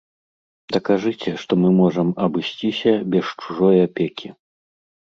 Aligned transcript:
Дакажыце, 0.75 1.33
што 1.43 1.59
мы 1.65 1.69
можам 1.81 2.09
абысціся 2.27 2.91
без 3.13 3.25
чужой 3.39 3.77
апекі. 3.87 4.27